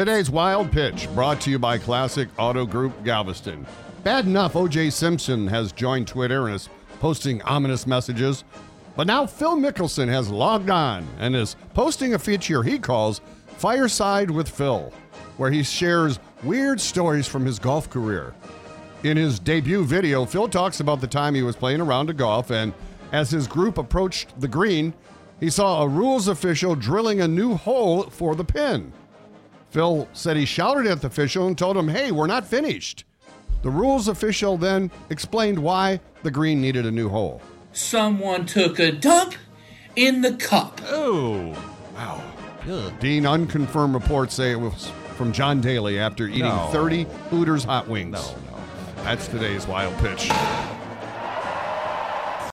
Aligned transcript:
Today's 0.00 0.30
Wild 0.30 0.70
Pitch 0.70 1.12
brought 1.12 1.40
to 1.40 1.50
you 1.50 1.58
by 1.58 1.76
Classic 1.76 2.28
Auto 2.38 2.64
Group 2.64 3.02
Galveston. 3.02 3.66
Bad 4.04 4.26
enough 4.26 4.52
OJ 4.52 4.92
Simpson 4.92 5.48
has 5.48 5.72
joined 5.72 6.06
Twitter 6.06 6.46
and 6.46 6.54
is 6.54 6.68
posting 7.00 7.42
ominous 7.42 7.84
messages, 7.84 8.44
but 8.94 9.08
now 9.08 9.26
Phil 9.26 9.56
Mickelson 9.56 10.06
has 10.06 10.30
logged 10.30 10.70
on 10.70 11.04
and 11.18 11.34
is 11.34 11.56
posting 11.74 12.14
a 12.14 12.18
feature 12.20 12.62
he 12.62 12.78
calls 12.78 13.20
Fireside 13.56 14.30
with 14.30 14.48
Phil, 14.48 14.92
where 15.36 15.50
he 15.50 15.64
shares 15.64 16.20
weird 16.44 16.80
stories 16.80 17.26
from 17.26 17.44
his 17.44 17.58
golf 17.58 17.90
career. 17.90 18.34
In 19.02 19.16
his 19.16 19.40
debut 19.40 19.84
video, 19.84 20.24
Phil 20.24 20.46
talks 20.46 20.78
about 20.78 21.00
the 21.00 21.08
time 21.08 21.34
he 21.34 21.42
was 21.42 21.56
playing 21.56 21.80
a 21.80 21.84
round 21.84 22.08
of 22.08 22.16
golf, 22.16 22.52
and 22.52 22.72
as 23.10 23.30
his 23.30 23.48
group 23.48 23.78
approached 23.78 24.40
the 24.40 24.46
green, 24.46 24.94
he 25.40 25.50
saw 25.50 25.82
a 25.82 25.88
rules 25.88 26.28
official 26.28 26.76
drilling 26.76 27.20
a 27.20 27.26
new 27.26 27.56
hole 27.56 28.04
for 28.04 28.36
the 28.36 28.44
pin. 28.44 28.92
Phil 29.70 30.08
said 30.12 30.36
he 30.36 30.44
shouted 30.44 30.86
at 30.86 31.00
the 31.00 31.06
official 31.08 31.46
and 31.46 31.56
told 31.56 31.76
him, 31.76 31.88
hey, 31.88 32.10
we're 32.10 32.26
not 32.26 32.46
finished. 32.46 33.04
The 33.62 33.70
rules 33.70 34.08
official 34.08 34.56
then 34.56 34.90
explained 35.10 35.58
why 35.58 36.00
the 36.22 36.30
green 36.30 36.60
needed 36.60 36.86
a 36.86 36.90
new 36.90 37.08
hole. 37.08 37.42
Someone 37.72 38.46
took 38.46 38.78
a 38.78 38.92
dump 38.92 39.34
in 39.96 40.22
the 40.22 40.34
cup. 40.34 40.80
Oh, 40.86 41.56
Wow. 41.94 42.22
Dean, 43.00 43.26
unconfirmed 43.26 43.94
reports 43.94 44.34
say 44.34 44.52
it 44.52 44.60
was 44.60 44.92
from 45.16 45.32
John 45.32 45.60
Daly 45.60 45.98
after 45.98 46.26
eating 46.28 46.40
No. 46.44 46.68
30 46.70 47.04
Hooters 47.30 47.64
hot 47.64 47.88
wings. 47.88 48.12
no, 48.12 48.20
no. 48.52 48.58
That's 49.04 49.26
today's 49.26 49.66
wild 49.66 49.96
pitch. 49.98 50.28